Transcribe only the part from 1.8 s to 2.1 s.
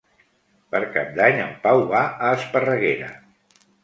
va